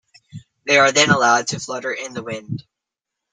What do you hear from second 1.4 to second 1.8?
to